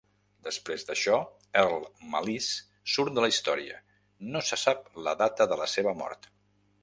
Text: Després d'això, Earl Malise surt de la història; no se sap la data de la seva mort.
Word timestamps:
Després 0.45 0.85
d'això, 0.85 1.17
Earl 1.63 1.83
Malise 2.13 2.57
surt 2.95 3.15
de 3.19 3.25
la 3.25 3.29
història; 3.35 3.77
no 4.37 4.43
se 4.49 4.61
sap 4.63 4.85
la 5.09 5.17
data 5.25 5.51
de 5.53 5.61
la 5.65 5.71
seva 5.77 5.95
mort. 6.01 6.29